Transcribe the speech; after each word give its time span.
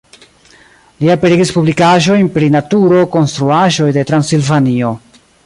Li 1.03 1.11
aperigis 1.15 1.51
publikaĵojn 1.57 2.31
pri 2.39 2.49
naturo, 2.57 3.05
konstruaĵoj 3.17 3.91
de 4.01 4.07
Transilvanio. 4.15 4.93